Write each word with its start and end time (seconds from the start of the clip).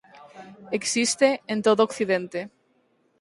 Existe 0.77 1.27
en 1.53 1.59
todo 1.65 1.81
occidente. 1.89 2.39